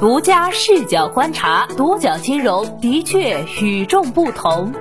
[0.00, 4.72] 独家视角观察，独角金融的确与众不同。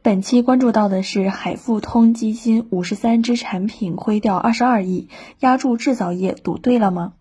[0.00, 5.10] 本期关注到的是海富通基金五十三只产品亏掉二十二亿，
[5.40, 7.12] 压住制造业，赌对了吗？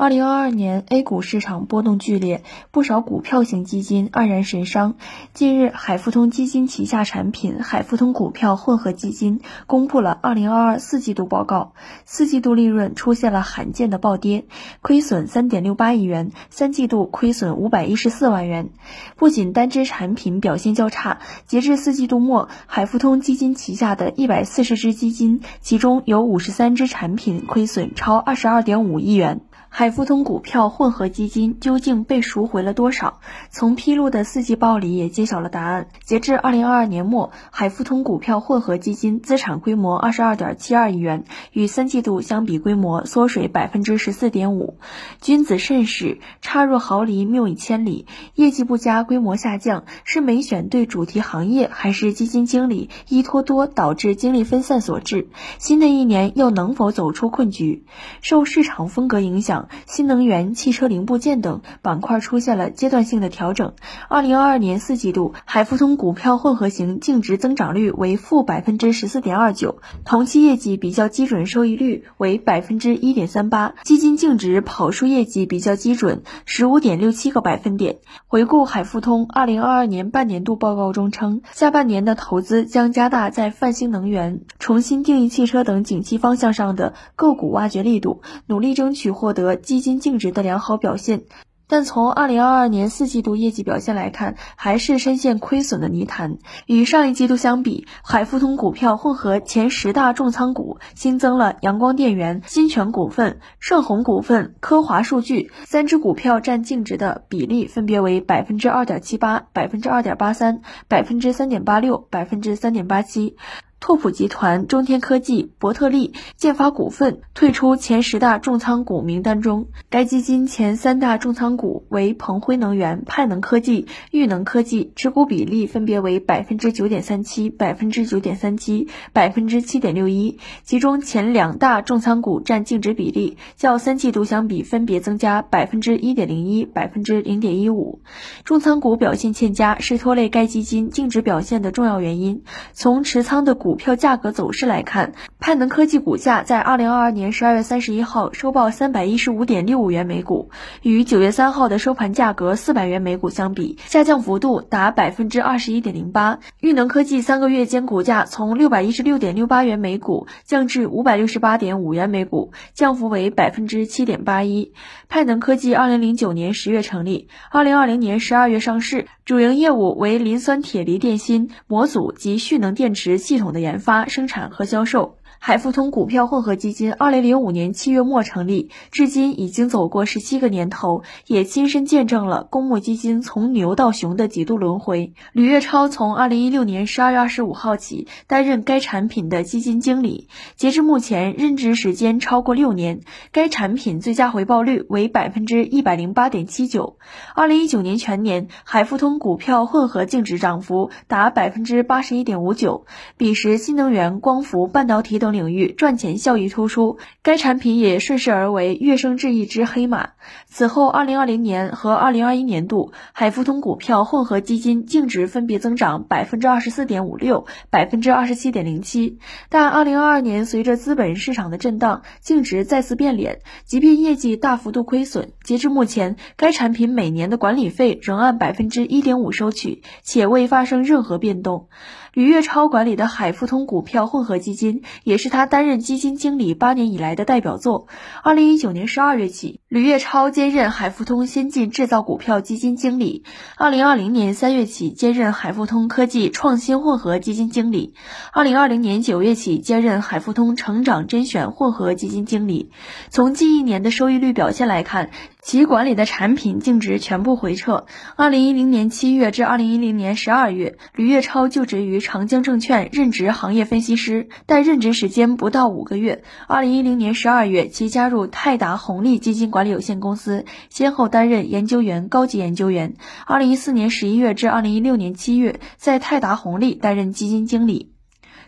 [0.00, 4.94] 二零二二年 A 股市场波动剧烈，不少股票型基金黯然神伤。
[5.34, 11.74] 近日，海富通基金旗下产品海富通股票混合基金公布了二零二二四季度报告，
[12.06, 14.46] 四季度利润出现了罕见的暴跌，
[14.80, 18.70] 亏损三点六八亿元，三季度亏损五百一十四万元。
[19.16, 29.42] 不仅单只产品表现较差，截至四季度末，海富通基金旗下的一百四十只基金，其中有五十三只产品亏损超二十二点五亿元。
[29.72, 33.20] 海富通股票混合基金究竟被赎回了多少？
[33.50, 35.86] 从披露的四季报里也揭晓了答案。
[36.04, 44.76] 截至二零二二年末，海富通股票混合基金资产规模二十二点七二亿元，与三季度相比规模缩水百分之十四点五。
[45.20, 48.06] 君子慎始，差若毫厘，谬以千里。
[48.34, 55.28] 业绩不佳，规模下降，是没选对主题行业，还是基金经理依托多导致精力分散所致？
[55.58, 57.84] 新的一年又能否走出困局？
[58.20, 59.59] 受市场风格影响。
[59.86, 63.72] 新能源、汽车零部件等板块出现了阶段性的调整。
[64.08, 77.98] 二零二二年四季度，海富通股票混合型净值增长率为负百分之十四点二九，同期业绩比较基准收益率为百分之一点三八，基金净值跑输业绩比较基准十五点六七个百分点。
[78.28, 89.49] 回顾海富通二零二二年半年度报告中称，下半年的投资将加大在泛新能源、重新定义汽车等景气方向上的个股挖掘力度，努力争取获得。
[89.56, 91.22] 基金净值的良好表现，
[91.66, 96.38] 但从二零二二年四季度业绩表现来看，还是深陷亏损的泥潭。
[96.66, 113.36] 与上一季度相比，海富通股票混合前十大重仓股新增了阳光电源、新泉股份、盛虹股份、科华数据三只股票，占净值的比例分别为百分之二点七八、百分之二点八三、百分之三点八六、百分之三点八七。
[113.80, 119.68] 拓普集团、中天科技、伯特利、建发股份退出前十大重仓股名单中。
[119.88, 130.38] 该基金前三大重仓股为鹏辉能源、派能科技、裕能科技，持股比例分别为百分之九点三七、百分之九点三七、百分之七点六一。
[130.62, 138.02] 其中前两大重仓股占净值比例较三季度相比分别增加百分之一点零一、百分之零点一五。
[138.44, 142.42] 重仓股表现欠佳是拖累该基金净值表现的重要原因。
[142.74, 143.69] 从持仓的股。
[143.70, 150.50] 股票价格走势来看，派能科技股价在二零二二年十二月三十一号收报三百一十五点六五元每股，
[150.82, 156.40] 与九月三号的收盘价格四百元每股相比，下降幅度达百分之二十一点零八。
[156.58, 164.72] 裕能科技三个月间股价从六百一十六点六八元每股降至五百六十八点五元每股，降幅为百分之七点八一。
[165.08, 173.59] 派能科技二零零九年十月成立，二零二零年十二月上市，主营业务为磷酸铁锂电芯模组及蓄能电池系统的。
[173.60, 175.19] 研发、生产和销售。
[175.42, 185.14] 海富通股票混合基金二零零五年七月末成立，至今已经走过十七个年头，也亲身见证了公募基金从牛到熊的几度轮回。
[185.32, 193.00] 吕月超从二零一六年十二月二十五号起担任该产品的基金经理，截至目前任职时间超过六年。
[193.32, 196.98] 该产品最佳回报率为百分之一百零八点七九。
[197.34, 202.84] 二零一九年全年，海富通股票混合净值涨幅达百分之八十一点五九。
[203.16, 205.29] 彼时，新能源、光伏、半导体等。
[205.32, 210.10] 领域赚钱效益突出，该产品也顺势而为跃升至一只黑马。
[210.46, 219.18] 此后，二零二零年和二零二一年度，海富通股票混合基金净值分别增长百分之二十四点五六、百分之二十七点零七。
[219.48, 223.40] 但二零二二年随着资本市场的震荡，净值再次变脸。
[223.64, 231.68] 即便业绩大幅度亏损，截至目前，该产品每年的管理费仍按百分之一点五收取，且未发生任何变动。
[232.12, 237.86] 吕月超管理的海富通股票混合基金，也是他担任基金经理八年以来的代表作。
[238.24, 243.22] 二零一九年十二月起，吕月超兼任海富通先进制造股票基金经理；
[243.56, 247.92] 二零二零年三月起，兼任海富通科技创新混合基金经理；
[248.32, 252.70] 二零二零年九月起，兼任海富通成长甄选混合基金经理。
[253.10, 255.10] 从近一年的收益率表现来看，
[255.42, 257.86] 其管理的产品净值全部回撤。
[258.16, 266.22] 二零一零年七月至二零一零年十二月，吕月超就职于长江证券，任职行业分析师，但任职时间不到五个月。
[266.46, 272.94] 二零一零年十二月，其加入泰达红利基金管理有限公司，先后担任研究员、高级研究员。
[273.26, 277.92] 二零一四年十一月至二零一六年七月，在泰达红利担任基金经理。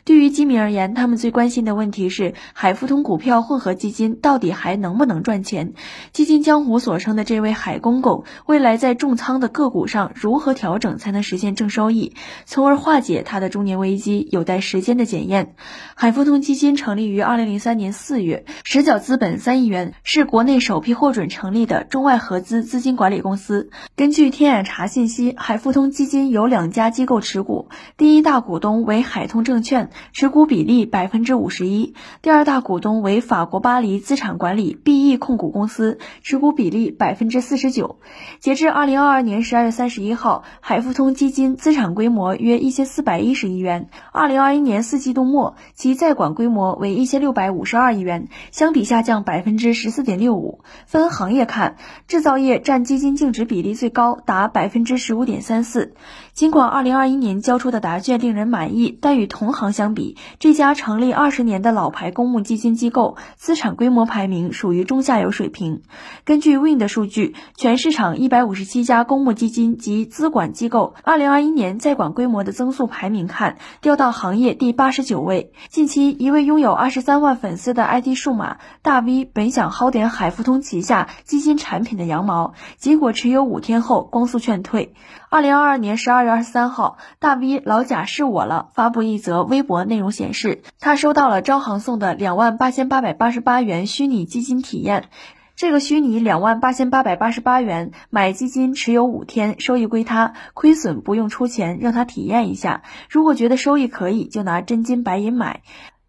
[0.04, 5.74] 对于基民而言，他们最关心的问题是海富通股票混合基金到底还能不能赚钱？
[6.12, 12.14] 基金江湖所称的这位海公公，未来在重仓的个股上如何调整才能实现正收益，
[12.46, 15.54] 从而化解他的中年危机，有待时间的检验。
[15.94, 23.70] 海富通基金成立于二零零三年四月，实缴资本三亿元，是国内首批获准成立的中外合资资金管理公司。
[23.94, 37.98] 根据天眼查信息，海富通基金有两家机构持股，第一大股东为海通证券，持股比例百分之五十一；第二大股东为法国巴黎资产管理 BE 控股公司，持股比例百分之四十九。
[38.40, 43.88] 截至二零二二年十二月三十一号，海富通基金资产规模约一千四百一十亿元。
[44.12, 50.60] 二零二一年四季度末，其在管规模为一千六百五十二亿元，相比下降百分之十四点六五。
[50.86, 55.94] 分行业看，制造业占基金净值比例最高，达百分之十五点三四。
[56.32, 65.82] 尽管二零二一年交出的答卷令人满意，但与同行相相比，这家成立二十年的老牌公募基金机构资产规模排名属于中下游水平。
[66.24, 75.52] 根据 Win 的数据，全市场一百五十七家公募基金及资管机构，二零二一年在管规模的增速排名看，掉到行业第八十九位。
[75.68, 84.94] 近期，一位拥有二十三万粉丝的 IT 数码大 V 本想薅点海富通旗下基金产品的羊毛，结果持有五天后光速劝退。
[85.28, 95.08] 二零二二年十二月二十三号，大 V 老贾是我了发布一则微博，内容显示他收到了招行送的两万八千八百八十八元虚拟基金体验。
[95.54, 102.82] 这个虚拟两万八千八百八十八元买基金持有五天，收益归他，亏损不用出钱，让他体验一下。
[103.08, 105.62] 如果觉得收益可以，就拿真金白银买。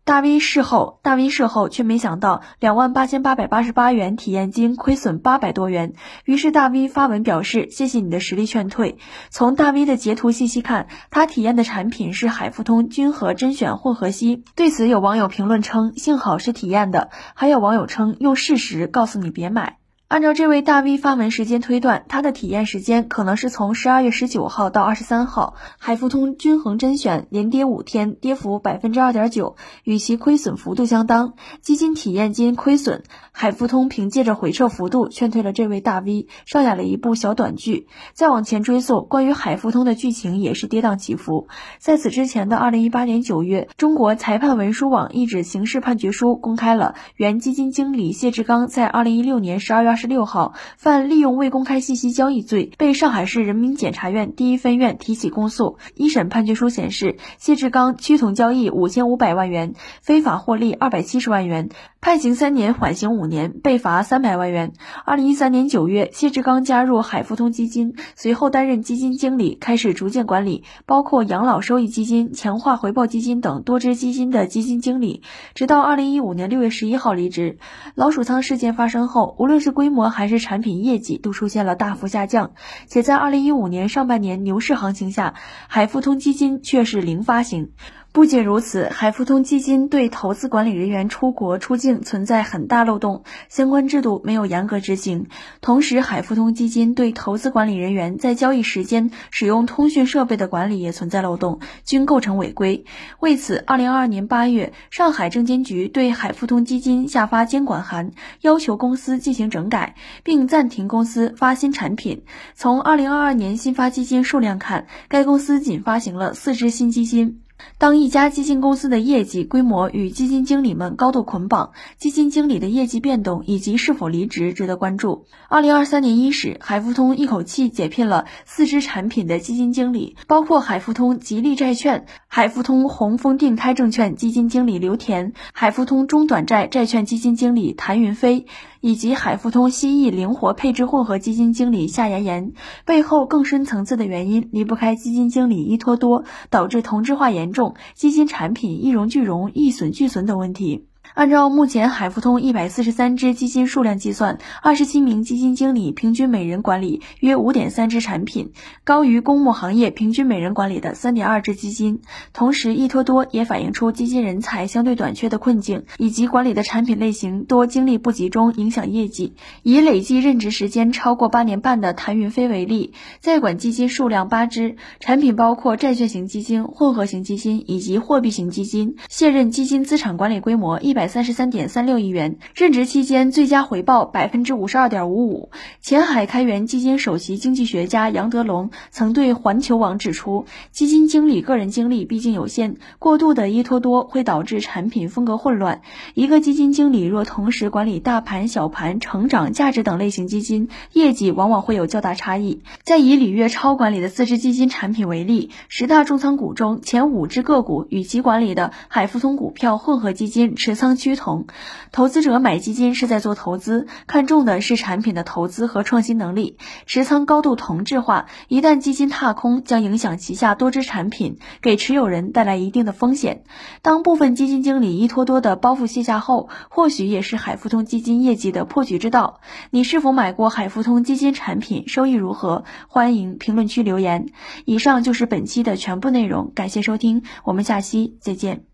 [0.05, 5.93] 大 V 事后，大 V 事后却没想到两万八千八百八十八元体验金亏损八百多元，
[6.25, 8.97] 于是大 V 发文表示谢谢你的实力劝退。
[9.29, 14.43] 从大 V 的截图信息看，他体验的产品是海富通君和甄选混合息。
[14.57, 19.77] 对此，有网友评论称幸好是体验的，还有网友称用事实告诉你别买。
[20.09, 25.55] 按照这位大 V 发文时间推断，他的体验时间可能是从十二月十九号到二十三号。
[25.79, 31.33] 海富通均衡甄选连跌五天，跌幅百分之二点九，与其亏损幅度相当。
[31.61, 33.01] 基金体验金亏损，
[33.31, 37.87] 海富通凭借着回撤幅度劝退了这位大 V，上演了一部小短剧。
[38.13, 41.47] 再往前追溯，关于海富通的剧情也是跌宕起伏。
[41.79, 50.07] 在此之前的二零一八年九月，中国裁判文书网一纸刑事判决书公开了原基金经理谢志刚在二零一六年十二月二十。
[50.13, 55.77] 六号犯利用未公开信息交易罪，被上海市人民检察院第一分院提起公诉。
[55.95, 61.69] 一审判决书显示，谢志刚趋同交易五千五百万元，非法获利二百七十万元，
[62.03, 64.73] 判刑三年，缓刑五年，被罚三百万元。
[65.05, 75.21] 二零一三年九月，谢志刚加入海富通基金，随后担任基金经理，开始逐渐管理包括养老收益基金、强化回报基金等多只基金的基金经理，
[75.55, 77.57] 直到二零一五年六月十一号离职。
[77.95, 82.51] 老鼠仓事件发生后，无论是规模还是产品业绩都出现了大幅下降，
[82.85, 85.35] 且在二零一五年上半年牛市行情下，
[85.69, 87.71] 海富通基金却是零发行。
[88.13, 95.25] 不仅如此，海富通基金对投资管理人员出国出境存在很大漏洞，相关制度没有严格执行。
[95.61, 102.85] 同时，海富通基金对投资管理人员在交易时间使用通讯设备的管理也存在漏洞，均构成违规。
[103.19, 108.11] 为此，二零二二年八月，上海证监局对海富通基金下发监管函，
[108.41, 112.23] 要求公司进行整改，并暂停公司发新产品。
[112.53, 117.42] 从二零二二年新发基金数量看，该公司仅发行了四只新基金。
[117.77, 125.25] 当一家基金公司的业绩规模与基金经理们高度捆绑，基金经理的业绩变动以及是否离职值得关注。
[125.49, 138.45] 二零二三年伊始，海富通一口气解聘了四只产品的基金经理，包括海富通吉利债券、海富通红枫定开证券基金经理刘田、海富通中短债债券基金经理谭云飞。
[138.83, 142.51] 以及海富通蜥蜴灵活配置混合基金经理夏炎炎，
[142.83, 150.83] 背后更深层次的原因离不开基金经理一拖多，导致同质化严重，基金产品一荣俱荣、一损俱损等问题。
[151.13, 158.51] 按照目前海富通一百四十三只基金数量计算，二十七名基金经理平均每人管理约五点三只产品，
[158.83, 162.01] 高于公募行业平均每人管理的三点二只基金。
[162.33, 169.35] 同时，易托多也反映出基金人才相对短缺的困境，以及管理的产品类型多精力不集中，影响业绩。
[169.61, 181.02] 以累计任职时间超过八年半的谭云飞为例，在管基金数量八只，产品包括债券型基金、混合型基金以及货币型基金，现任基金资产管理规模一百。
[181.03, 185.49] 百三十三点三六亿元，任职期间最佳回报百分之五十二点五五。
[185.81, 195.81] 前海开源基金首席经济学家杨德龙曾对环球网指出，基金经理个人精力毕竟有限，过度的依托多会导致产品风格混乱。
[196.13, 202.61] 一个基金经理若同时管理大盘、小盘、成长、价值等类型基金，业绩往往会有较大差异。
[202.83, 211.47] 再以李月超管理的四只基金产品为例，十大重仓股中前五只个股与其管理的海富通股票混合基金持仓仓趋同。
[211.93, 216.57] 投资者买基金是在做投资，看重的是产品的投资和创新能力。
[216.85, 223.43] 持仓高度同质化，一旦基金踏空，将影响旗下多只产品，给持有人带来一定的风险。
[223.81, 229.39] 当部分基金经理依托多的包袱卸下后，或许也是海富通基金业绩的破局之道。
[229.71, 231.87] 你是否买过海富通基金产品？
[231.87, 232.65] 收益如何？
[232.89, 234.25] 欢迎评论区留言。
[234.65, 238.72] 以上就是本期的全部内容，感谢收听，我们下期再见。